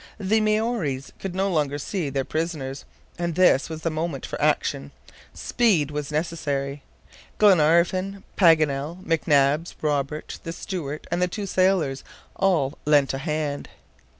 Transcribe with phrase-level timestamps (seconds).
[0.19, 2.85] The Maories could no longer see their prisoners;
[3.19, 4.89] and this was the moment for action.
[5.31, 6.81] Speed was necessary.
[7.37, 12.03] Glenarvan, Paganel, McNabbs, Robert, the steward, and the two sailors,
[12.35, 13.69] all lent a hand.